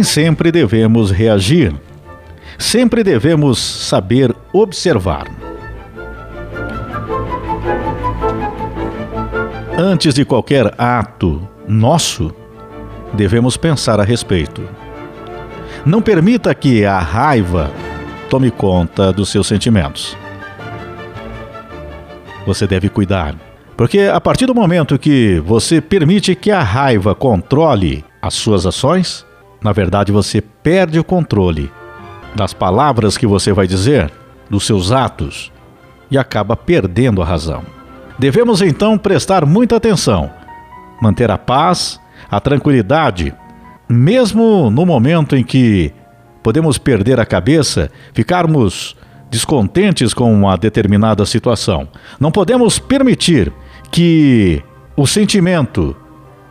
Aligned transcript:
Nem 0.00 0.04
sempre 0.04 0.50
devemos 0.50 1.10
reagir. 1.10 1.74
Sempre 2.56 3.04
devemos 3.04 3.58
saber 3.58 4.34
observar. 4.50 5.26
Antes 9.76 10.14
de 10.14 10.24
qualquer 10.24 10.72
ato 10.78 11.46
nosso, 11.68 12.34
devemos 13.12 13.58
pensar 13.58 14.00
a 14.00 14.02
respeito. 14.02 14.66
Não 15.84 16.00
permita 16.00 16.54
que 16.54 16.82
a 16.86 16.98
raiva 16.98 17.70
tome 18.30 18.50
conta 18.50 19.12
dos 19.12 19.28
seus 19.28 19.46
sentimentos. 19.46 20.16
Você 22.46 22.66
deve 22.66 22.88
cuidar, 22.88 23.34
porque 23.76 24.00
a 24.00 24.18
partir 24.18 24.46
do 24.46 24.54
momento 24.54 24.98
que 24.98 25.38
você 25.40 25.78
permite 25.78 26.34
que 26.34 26.50
a 26.50 26.62
raiva 26.62 27.14
controle 27.14 28.02
as 28.22 28.32
suas 28.32 28.64
ações, 28.64 29.28
na 29.62 29.72
verdade 29.72 30.12
você 30.12 30.40
perde 30.40 30.98
o 30.98 31.04
controle 31.04 31.70
das 32.34 32.52
palavras 32.52 33.16
que 33.18 33.26
você 33.26 33.52
vai 33.52 33.66
dizer, 33.66 34.10
dos 34.48 34.66
seus 34.66 34.90
atos 34.90 35.52
e 36.10 36.18
acaba 36.18 36.56
perdendo 36.56 37.22
a 37.22 37.24
razão. 37.24 37.62
Devemos 38.18 38.60
então 38.60 38.98
prestar 38.98 39.46
muita 39.46 39.76
atenção, 39.76 40.30
manter 41.00 41.30
a 41.30 41.38
paz, 41.38 42.00
a 42.30 42.40
tranquilidade, 42.40 43.32
mesmo 43.88 44.70
no 44.70 44.84
momento 44.84 45.36
em 45.36 45.42
que 45.42 45.92
podemos 46.42 46.78
perder 46.78 47.18
a 47.20 47.26
cabeça, 47.26 47.90
ficarmos 48.12 48.96
descontentes 49.30 50.12
com 50.12 50.32
uma 50.32 50.56
determinada 50.56 51.24
situação. 51.24 51.88
Não 52.18 52.30
podemos 52.30 52.78
permitir 52.78 53.52
que 53.90 54.62
o 54.96 55.06
sentimento 55.06 55.96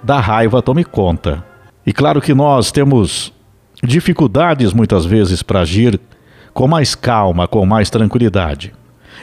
da 0.01 0.19
raiva 0.19 0.61
tome 0.61 0.83
conta. 0.83 1.43
E 1.89 1.91
claro 1.91 2.21
que 2.21 2.35
nós 2.35 2.71
temos 2.71 3.33
dificuldades 3.81 4.73
muitas 4.73 5.07
vezes 5.07 5.41
para 5.41 5.61
agir 5.61 5.99
com 6.53 6.67
mais 6.67 6.93
calma, 6.93 7.47
com 7.47 7.65
mais 7.65 7.89
tranquilidade. 7.89 8.71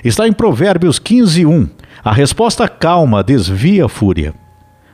Está 0.03 0.27
em 0.27 0.33
Provérbios 0.33 0.99
15, 0.99 1.47
1. 1.47 1.69
A 2.03 2.13
resposta 2.13 2.67
calma 2.69 3.23
desvia 3.23 3.85
a 3.85 3.89
fúria, 3.89 4.35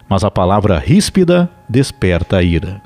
mas 0.06 0.22
a 0.22 0.30
palavra 0.30 0.78
ríspida 0.78 1.48
desperta 1.66 2.36
a 2.36 2.42
ira. 2.42 2.82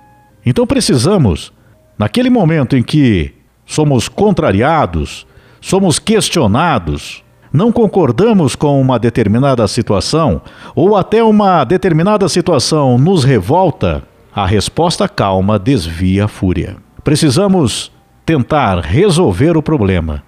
Então 0.46 0.64
precisamos, 0.64 1.52
naquele 1.98 2.30
momento 2.30 2.76
em 2.76 2.82
que 2.84 3.34
somos 3.66 4.08
contrariados, 4.08 5.26
somos 5.60 5.98
questionados, 5.98 7.24
não 7.52 7.72
concordamos 7.72 8.54
com 8.54 8.80
uma 8.80 9.00
determinada 9.00 9.66
situação 9.66 10.40
ou 10.76 10.94
até 10.94 11.24
uma 11.24 11.64
determinada 11.64 12.28
situação 12.28 12.96
nos 12.96 13.24
revolta, 13.24 14.04
a 14.36 14.44
resposta 14.44 15.08
calma 15.08 15.58
desvia 15.58 16.26
a 16.26 16.28
fúria. 16.28 16.76
Precisamos 17.02 17.90
tentar 18.26 18.80
resolver 18.80 19.56
o 19.56 19.62
problema, 19.62 20.22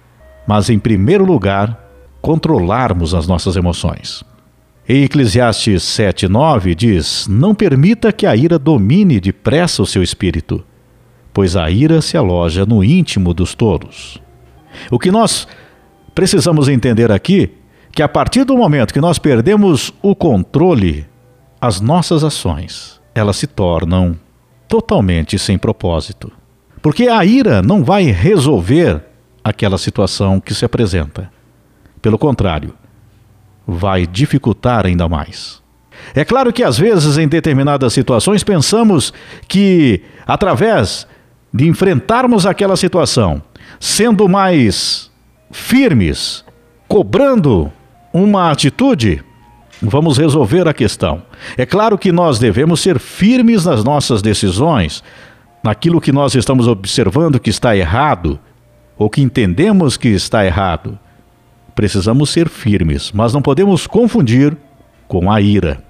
mas 0.47 0.67
em 0.67 0.79
primeiro 0.79 1.23
lugar, 1.23 1.79
controlarmos 2.19 3.13
as 3.13 3.27
nossas 3.27 3.55
emoções. 3.55 4.23
Em 4.87 5.03
Eclesiastes 5.03 5.83
7:9 5.83 6.73
diz: 6.73 7.27
Não 7.27 7.53
permita 7.53 8.11
que 8.11 8.25
a 8.25 8.35
ira 8.35 8.57
domine 8.57 9.19
depressa 9.19 9.83
o 9.83 9.85
seu 9.85 10.01
espírito, 10.01 10.65
pois 11.31 11.55
a 11.55 11.69
ira 11.69 12.01
se 12.01 12.17
aloja 12.17 12.65
no 12.65 12.83
íntimo 12.83 13.31
dos 13.31 13.53
tolos. 13.53 14.19
O 14.89 14.97
que 14.97 15.11
nós 15.11 15.47
precisamos 16.15 16.67
entender 16.67 17.11
aqui 17.11 17.51
que 17.91 18.01
a 18.01 18.09
partir 18.09 18.43
do 18.43 18.57
momento 18.57 18.91
que 18.91 18.99
nós 18.99 19.19
perdemos 19.19 19.93
o 20.01 20.15
controle, 20.15 21.05
as 21.61 21.79
nossas 21.79 22.23
ações, 22.23 22.98
elas 23.19 23.37
se 23.37 23.47
tornam 23.47 24.17
totalmente 24.67 25.37
sem 25.37 25.57
propósito. 25.57 26.31
Porque 26.81 27.07
a 27.07 27.25
ira 27.25 27.61
não 27.61 27.83
vai 27.83 28.03
resolver 28.05 29.03
aquela 29.43 29.77
situação 29.77 30.39
que 30.39 30.53
se 30.53 30.63
apresenta. 30.63 31.29
Pelo 32.01 32.17
contrário, 32.17 32.73
vai 33.67 34.07
dificultar 34.07 34.85
ainda 34.85 35.09
mais. 35.09 35.61
É 36.15 36.23
claro 36.23 36.53
que 36.53 36.63
às 36.63 36.77
vezes, 36.77 37.17
em 37.17 37.27
determinadas 37.27 37.91
situações, 37.93 38.43
pensamos 38.43 39.13
que, 39.47 40.01
através 40.25 41.05
de 41.53 41.67
enfrentarmos 41.67 42.45
aquela 42.45 42.77
situação, 42.77 43.41
sendo 43.79 44.29
mais 44.29 45.11
firmes, 45.51 46.45
cobrando 46.87 47.71
uma 48.13 48.51
atitude, 48.51 49.23
vamos 49.81 50.17
resolver 50.17 50.67
a 50.67 50.73
questão. 50.73 51.21
É 51.57 51.65
claro 51.65 51.97
que 51.97 52.11
nós 52.11 52.39
devemos 52.39 52.79
ser 52.81 52.99
firmes 52.99 53.65
nas 53.65 53.83
nossas 53.83 54.21
decisões, 54.21 55.03
naquilo 55.63 56.01
que 56.01 56.11
nós 56.11 56.35
estamos 56.35 56.67
observando 56.67 57.39
que 57.39 57.49
está 57.49 57.75
errado, 57.75 58.39
ou 58.97 59.09
que 59.09 59.21
entendemos 59.21 59.97
que 59.97 60.09
está 60.09 60.45
errado. 60.45 60.97
Precisamos 61.73 62.29
ser 62.29 62.49
firmes, 62.49 63.11
mas 63.13 63.33
não 63.33 63.41
podemos 63.41 63.87
confundir 63.87 64.57
com 65.07 65.31
a 65.31 65.39
ira. 65.39 65.81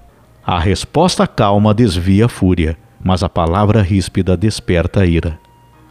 A 0.45 0.59
resposta 0.59 1.27
calma 1.27 1.73
desvia 1.73 2.25
a 2.25 2.29
fúria, 2.29 2.77
mas 3.03 3.23
a 3.23 3.29
palavra 3.29 3.81
ríspida 3.81 4.37
desperta 4.37 5.01
a 5.01 5.05
ira. 5.05 5.39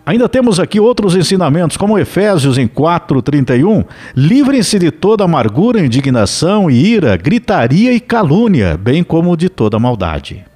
Ainda 0.09 0.27
temos 0.27 0.59
aqui 0.59 0.81
outros 0.81 1.15
ensinamentos, 1.15 1.77
como 1.77 1.99
Efésios 1.99 2.57
em 2.57 2.67
4:31, 2.67 3.85
livrem-se 4.17 4.79
de 4.79 4.91
toda 4.91 5.25
amargura, 5.25 5.85
indignação 5.85 6.71
e 6.71 6.83
ira, 6.83 7.15
gritaria 7.15 7.93
e 7.93 8.01
calúnia, 8.01 8.75
bem 8.79 9.05
como 9.05 9.37
de 9.37 9.51
toda 9.51 9.79
maldade. 9.79 10.47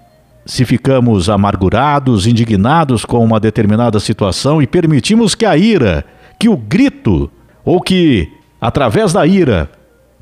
Se 0.46 0.64
ficamos 0.64 1.28
amargurados, 1.28 2.26
indignados 2.26 3.04
com 3.04 3.22
uma 3.22 3.38
determinada 3.38 4.00
situação 4.00 4.62
e 4.62 4.66
permitimos 4.66 5.34
que 5.34 5.44
a 5.44 5.54
ira, 5.54 6.02
que 6.40 6.48
o 6.48 6.56
grito 6.56 7.30
ou 7.62 7.78
que 7.78 8.32
através 8.58 9.12
da 9.12 9.26
ira, 9.26 9.70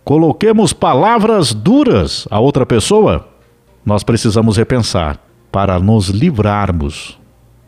coloquemos 0.03 0.73
palavras 0.73 1.55
duras 1.55 2.27
a 2.33 2.41
outra 2.41 2.67
pessoa, 2.67 3.29
nós 3.87 4.03
precisamos 4.03 4.57
repensar 4.57 5.21
para 5.53 5.79
nos 5.79 6.09
livrarmos 6.09 7.17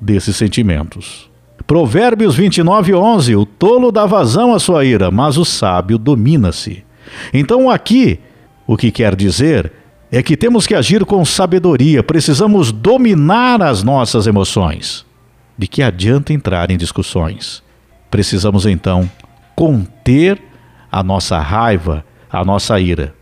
desses 0.01 0.35
sentimentos. 0.35 1.31
Provérbios 1.67 2.35
29, 2.35 2.95
11: 2.95 3.37
O 3.37 3.47
tolo 3.47 3.93
dá 3.93 4.07
vazão 4.07 4.55
à 4.55 4.59
sua 4.59 4.85
ira, 4.85 5.11
mas 5.11 5.37
o 5.37 5.45
sábio 5.45 5.99
domina-se. 5.99 6.85
Então, 7.33 7.71
aqui, 7.71 8.19
o 8.67 8.77
que 8.77 8.91
quer 8.91 9.15
dizer 9.15 9.73
é 10.11 10.23
que 10.23 10.37
temos 10.37 10.67
que 10.67 10.75
agir 10.75 11.05
com 11.05 11.25
sabedoria, 11.25 12.03
precisamos 12.03 12.71
dominar 12.71 13.63
as 13.63 13.83
nossas 13.83 14.27
emoções. 14.27 15.07
De 15.57 15.67
que 15.67 15.83
adianta 15.83 16.33
entrar 16.33 16.71
em 16.71 16.77
discussões? 16.77 17.63
Precisamos 18.11 18.67
então 18.67 19.11
conter 19.55 20.41
a 20.91 21.03
nossa 21.03 21.39
raiva, 21.39 22.05
a 22.31 22.45
nossa 22.45 22.79
ira. 22.79 23.15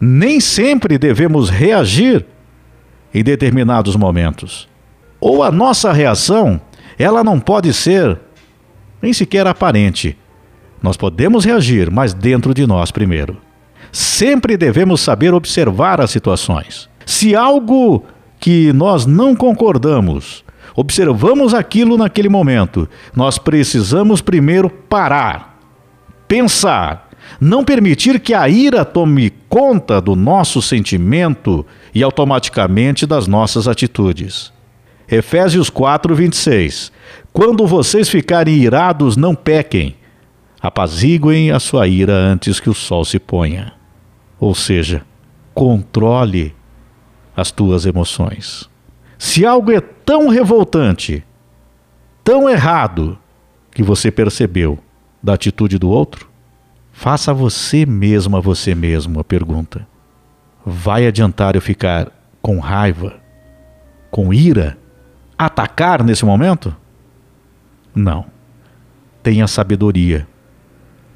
Nem 0.00 0.40
sempre 0.40 0.98
devemos 0.98 1.48
reagir 1.48 2.26
em 3.12 3.22
determinados 3.22 3.94
momentos. 3.94 4.68
Ou 5.20 5.42
a 5.42 5.52
nossa 5.52 5.92
reação, 5.92 6.60
ela 6.98 7.24
não 7.24 7.40
pode 7.40 7.72
ser 7.72 8.18
nem 9.00 9.12
sequer 9.12 9.46
aparente. 9.46 10.16
Nós 10.82 10.96
podemos 10.96 11.44
reagir, 11.44 11.90
mas 11.90 12.12
dentro 12.12 12.52
de 12.52 12.66
nós 12.66 12.90
primeiro. 12.90 13.36
Sempre 13.92 14.56
devemos 14.56 15.00
saber 15.00 15.32
observar 15.32 16.00
as 16.00 16.10
situações. 16.10 16.88
Se 17.06 17.34
algo 17.34 18.04
que 18.40 18.72
nós 18.72 19.06
não 19.06 19.34
concordamos, 19.34 20.44
observamos 20.74 21.54
aquilo 21.54 21.96
naquele 21.96 22.28
momento, 22.28 22.88
nós 23.14 23.38
precisamos 23.38 24.20
primeiro 24.20 24.68
parar, 24.68 25.58
pensar 26.26 27.04
não 27.40 27.64
permitir 27.64 28.20
que 28.20 28.34
a 28.34 28.48
ira 28.48 28.84
tome 28.84 29.30
conta 29.48 30.00
do 30.00 30.14
nosso 30.14 30.62
sentimento 30.62 31.64
e 31.94 32.02
automaticamente 32.02 33.06
das 33.06 33.26
nossas 33.26 33.66
atitudes. 33.66 34.52
Efésios 35.08 35.70
4, 35.70 36.14
26. 36.14 36.92
Quando 37.32 37.66
vocês 37.66 38.08
ficarem 38.08 38.56
irados, 38.56 39.16
não 39.16 39.34
pequem. 39.34 39.96
Apaziguem 40.60 41.50
a 41.50 41.58
sua 41.58 41.86
ira 41.86 42.14
antes 42.14 42.58
que 42.58 42.70
o 42.70 42.74
sol 42.74 43.04
se 43.04 43.18
ponha. 43.18 43.72
Ou 44.40 44.54
seja, 44.54 45.04
controle 45.52 46.54
as 47.36 47.50
tuas 47.50 47.84
emoções. 47.86 48.68
Se 49.18 49.44
algo 49.44 49.70
é 49.72 49.80
tão 49.80 50.28
revoltante, 50.28 51.24
tão 52.22 52.48
errado, 52.48 53.18
que 53.70 53.82
você 53.82 54.10
percebeu 54.10 54.78
da 55.22 55.34
atitude 55.34 55.78
do 55.78 55.90
outro, 55.90 56.28
Faça 56.96 57.34
você 57.34 57.84
mesmo 57.84 58.36
a 58.36 58.40
você 58.40 58.72
mesmo 58.72 59.18
a 59.18 59.24
pergunta: 59.24 59.86
vai 60.64 61.06
adiantar 61.06 61.56
eu 61.56 61.60
ficar 61.60 62.10
com 62.40 62.60
raiva, 62.60 63.16
com 64.12 64.32
ira, 64.32 64.78
atacar 65.38 66.02
nesse 66.02 66.24
momento? 66.24 66.74
Não. 67.94 68.26
Tenha 69.22 69.46
sabedoria. 69.46 70.26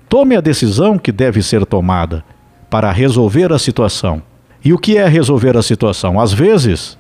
Tome 0.09 0.37
a 0.37 0.41
decisão 0.41 0.99
que 0.99 1.13
deve 1.13 1.43
ser 1.43 1.67
tomada 1.67 2.25
para 2.71 2.91
resolver 2.91 3.53
a 3.53 3.59
situação. 3.59 4.23
E 4.65 4.73
o 4.73 4.79
que 4.79 4.97
é 4.97 5.07
resolver 5.07 5.57
a 5.57 5.63
situação? 5.63 6.19
Às 6.19 6.33
vezes, 6.33 6.99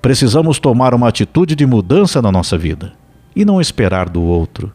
precisamos 0.00 0.58
tomar 0.58 0.94
uma 0.94 1.08
atitude 1.08 1.54
de 1.54 1.66
mudança 1.66 2.22
na 2.22 2.30
nossa 2.30 2.56
vida. 2.56 2.92
e 3.36 3.44
não 3.44 3.60
esperar 3.60 4.08
do 4.08 4.20
outro, 4.20 4.72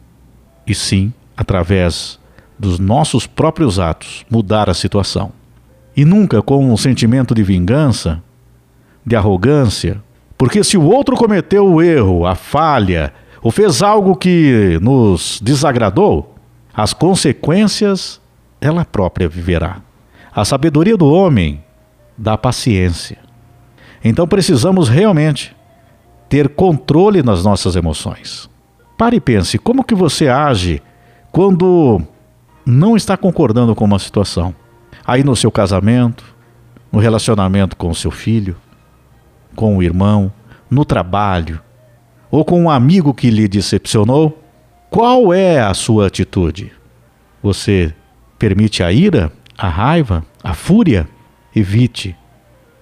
e 0.66 0.74
sim, 0.74 1.12
através 1.36 2.18
dos 2.58 2.78
nossos 2.78 3.26
próprios 3.26 3.78
atos, 3.78 4.24
mudar 4.30 4.70
a 4.70 4.74
situação. 4.74 5.32
E 5.94 6.02
nunca 6.02 6.40
com 6.40 6.72
um 6.72 6.76
sentimento 6.76 7.34
de 7.34 7.42
vingança, 7.42 8.22
de 9.04 9.14
arrogância, 9.14 10.02
porque 10.36 10.64
se 10.64 10.76
o 10.76 10.82
outro 10.82 11.16
cometeu 11.16 11.66
o 11.66 11.82
erro, 11.82 12.26
a 12.26 12.34
falha, 12.34 13.12
ou 13.42 13.50
fez 13.50 13.82
algo 13.82 14.16
que 14.16 14.78
nos 14.80 15.40
desagradou, 15.42 16.34
as 16.74 16.92
consequências 16.92 18.20
ela 18.60 18.84
própria 18.84 19.28
viverá. 19.28 19.82
A 20.34 20.44
sabedoria 20.44 20.96
do 20.96 21.06
homem 21.06 21.62
dá 22.16 22.36
paciência. 22.36 23.18
Então 24.02 24.26
precisamos 24.26 24.88
realmente 24.88 25.54
ter 26.28 26.48
controle 26.48 27.22
nas 27.22 27.44
nossas 27.44 27.76
emoções. 27.76 28.50
Pare 28.96 29.16
e 29.16 29.20
pense, 29.20 29.58
como 29.58 29.84
que 29.84 29.94
você 29.94 30.28
age 30.28 30.82
quando 31.30 32.00
não 32.64 32.96
está 32.96 33.16
concordando 33.16 33.74
com 33.74 33.84
uma 33.84 33.98
situação? 33.98 34.54
Aí 35.06 35.22
no 35.22 35.36
seu 35.36 35.50
casamento, 35.50 36.24
no 36.90 36.98
relacionamento 36.98 37.76
com 37.76 37.90
o 37.90 37.94
seu 37.94 38.10
filho, 38.10 38.56
com 39.54 39.76
o 39.76 39.82
irmão, 39.82 40.32
no 40.70 40.84
trabalho, 40.84 41.60
ou 42.30 42.44
com 42.44 42.60
um 42.60 42.68
amigo 42.68 43.14
que 43.14 43.30
lhe 43.30 43.46
decepcionou, 43.46 44.42
qual 44.90 45.32
é 45.32 45.60
a 45.60 45.72
sua 45.72 46.08
atitude? 46.08 46.72
Você 47.42 47.94
permite 48.38 48.82
a 48.82 48.92
ira, 48.92 49.32
a 49.56 49.68
raiva, 49.68 50.24
a 50.42 50.52
fúria? 50.52 51.08
Evite. 51.54 52.16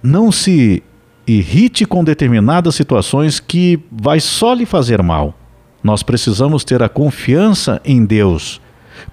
Não 0.01 0.31
se 0.31 0.81
irrite 1.27 1.85
com 1.85 2.03
determinadas 2.03 2.75
situações 2.75 3.39
que 3.39 3.79
vai 3.91 4.19
só 4.19 4.53
lhe 4.53 4.65
fazer 4.65 5.01
mal. 5.03 5.37
Nós 5.83 6.01
precisamos 6.01 6.63
ter 6.63 6.81
a 6.81 6.89
confiança 6.89 7.79
em 7.85 8.03
Deus. 8.03 8.59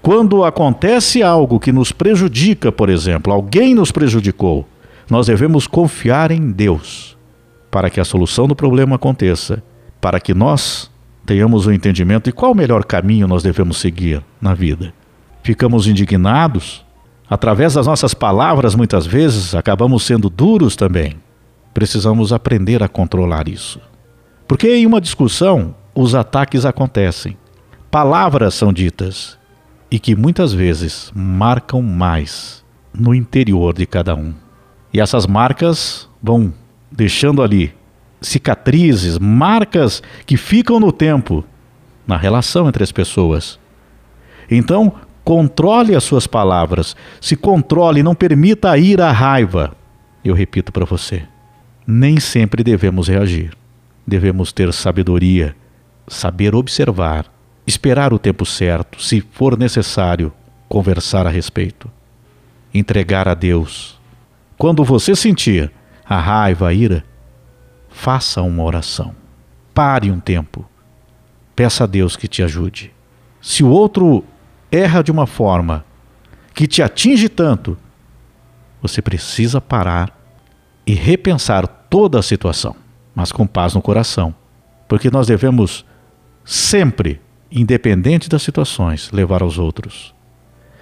Quando 0.01 0.43
acontece 0.43 1.21
algo 1.21 1.59
que 1.59 1.71
nos 1.71 1.91
prejudica, 1.91 2.71
por 2.71 2.89
exemplo, 2.89 3.31
alguém 3.31 3.75
nos 3.75 3.91
prejudicou, 3.91 4.67
nós 5.09 5.27
devemos 5.27 5.67
confiar 5.67 6.31
em 6.31 6.51
Deus 6.51 7.17
para 7.71 7.89
que 7.89 7.99
a 7.99 8.05
solução 8.05 8.47
do 8.47 8.55
problema 8.55 8.97
aconteça, 8.97 9.63
para 10.01 10.19
que 10.19 10.33
nós 10.33 10.91
tenhamos 11.25 11.65
o 11.65 11.69
um 11.69 11.73
entendimento 11.73 12.25
de 12.25 12.33
qual 12.33 12.51
o 12.51 12.55
melhor 12.55 12.83
caminho 12.83 13.27
nós 13.27 13.41
devemos 13.41 13.77
seguir 13.77 14.21
na 14.41 14.53
vida. 14.53 14.93
Ficamos 15.41 15.87
indignados, 15.87 16.85
através 17.29 17.73
das 17.73 17.87
nossas 17.87 18.13
palavras, 18.13 18.75
muitas 18.75 19.07
vezes 19.07 19.55
acabamos 19.55 20.03
sendo 20.03 20.29
duros 20.29 20.75
também. 20.75 21.15
Precisamos 21.73 22.33
aprender 22.33 22.83
a 22.83 22.89
controlar 22.89 23.47
isso. 23.47 23.79
Porque 24.45 24.75
em 24.75 24.85
uma 24.85 24.99
discussão, 24.99 25.73
os 25.95 26.13
ataques 26.13 26.65
acontecem. 26.65 27.37
Palavras 27.89 28.53
são 28.53 28.73
ditas 28.73 29.37
e 29.89 29.99
que 29.99 30.15
muitas 30.15 30.53
vezes 30.53 31.11
marcam 31.15 31.81
mais 31.81 32.63
no 32.93 33.15
interior 33.15 33.73
de 33.73 33.85
cada 33.85 34.15
um. 34.15 34.33
E 34.93 34.99
essas 34.99 35.25
marcas 35.25 36.09
vão 36.21 36.53
deixando 36.91 37.41
ali 37.41 37.73
cicatrizes, 38.19 39.17
marcas 39.17 40.03
que 40.25 40.37
ficam 40.37 40.79
no 40.79 40.91
tempo, 40.91 41.43
na 42.05 42.17
relação 42.17 42.67
entre 42.67 42.83
as 42.83 42.91
pessoas. 42.91 43.59
Então, 44.49 44.93
controle 45.23 45.95
as 45.95 46.03
suas 46.03 46.27
palavras, 46.27 46.95
se 47.19 47.35
controle, 47.35 48.03
não 48.03 48.13
permita 48.13 48.77
ir 48.77 49.01
à 49.01 49.11
raiva. 49.11 49.75
Eu 50.23 50.35
repito 50.35 50.71
para 50.71 50.85
você, 50.85 51.23
nem 51.87 52.19
sempre 52.19 52.63
devemos 52.63 53.07
reagir. 53.07 53.53
Devemos 54.05 54.51
ter 54.51 54.71
sabedoria 54.73 55.55
saber 56.11 56.53
observar, 56.53 57.25
esperar 57.65 58.13
o 58.13 58.19
tempo 58.19 58.45
certo, 58.45 59.01
se 59.01 59.21
for 59.31 59.57
necessário, 59.57 60.31
conversar 60.67 61.25
a 61.25 61.29
respeito. 61.29 61.89
Entregar 62.73 63.27
a 63.27 63.33
Deus. 63.33 63.99
Quando 64.57 64.83
você 64.83 65.15
sentir 65.15 65.71
a 66.11 66.19
raiva, 66.19 66.67
a 66.67 66.73
ira, 66.73 67.05
faça 67.87 68.41
uma 68.41 68.63
oração. 68.63 69.15
Pare 69.73 70.11
um 70.11 70.19
tempo. 70.19 70.69
Peça 71.55 71.85
a 71.85 71.87
Deus 71.87 72.17
que 72.17 72.27
te 72.27 72.43
ajude. 72.43 72.93
Se 73.41 73.63
o 73.63 73.69
outro 73.69 74.25
erra 74.69 75.01
de 75.01 75.09
uma 75.09 75.25
forma 75.25 75.85
que 76.53 76.67
te 76.67 76.83
atinge 76.83 77.29
tanto, 77.29 77.77
você 78.81 79.01
precisa 79.01 79.61
parar 79.61 80.13
e 80.85 80.93
repensar 80.93 81.65
toda 81.65 82.19
a 82.19 82.23
situação, 82.23 82.75
mas 83.15 83.31
com 83.31 83.47
paz 83.47 83.73
no 83.73 83.81
coração, 83.81 84.35
porque 84.89 85.09
nós 85.09 85.27
devemos 85.27 85.85
sempre, 86.43 87.21
independente 87.49 88.27
das 88.27 88.43
situações, 88.43 89.09
levar 89.13 89.41
aos 89.41 89.57
outros 89.57 90.13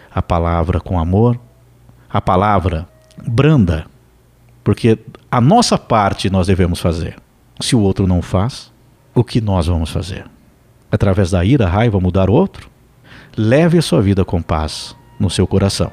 a 0.09 0.23
palavra 0.23 0.79
com 0.79 0.97
amor, 0.97 1.39
a 2.09 2.19
palavra 2.19 2.89
branda, 3.27 3.85
porque 4.63 4.97
a 5.31 5.39
nossa 5.41 5.77
parte 5.77 6.29
nós 6.29 6.47
devemos 6.47 6.79
fazer. 6.79 7.15
Se 7.59 7.75
o 7.75 7.81
outro 7.81 8.07
não 8.07 8.21
faz, 8.21 8.71
o 9.13 9.23
que 9.23 9.41
nós 9.41 9.67
vamos 9.67 9.89
fazer? 9.89 10.25
Através 10.91 11.31
da 11.31 11.43
ira, 11.43 11.67
raiva, 11.67 11.99
mudar 11.99 12.29
o 12.29 12.33
outro? 12.33 12.69
Leve 13.37 13.77
a 13.77 13.81
sua 13.81 14.01
vida 14.01 14.25
com 14.25 14.41
paz 14.41 14.95
no 15.19 15.29
seu 15.29 15.45
coração. 15.45 15.91